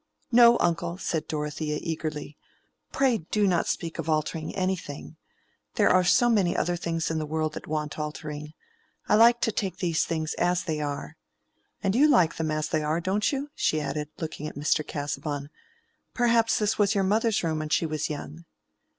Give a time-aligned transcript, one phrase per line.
[0.31, 2.35] "No, uncle," said Dorothea, eagerly.
[2.91, 5.15] "Pray do not speak of altering anything.
[5.75, 9.77] There are so many other things in the world that want altering—I like to take
[9.77, 11.17] these things as they are.
[11.83, 14.83] And you like them as they are, don't you?" she added, looking at Mr.
[14.83, 15.51] Casaubon.
[16.15, 18.45] "Perhaps this was your mother's room when she was young."